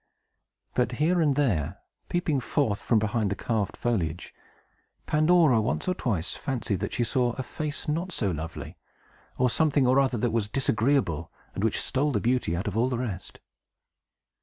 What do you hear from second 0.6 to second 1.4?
But here and